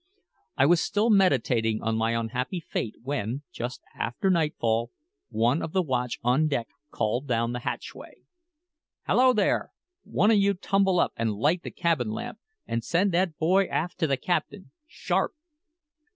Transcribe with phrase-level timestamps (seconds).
[0.57, 4.89] I was still meditating on my unhappy fate when, just after nightfall,
[5.29, 8.23] one of the watch on deck called down the hatchway:
[9.03, 9.69] "Hallo, there!
[10.03, 13.99] One o' you tumble up and light the cabin lamp, and send that boy aft
[13.99, 15.33] to the captain sharp!"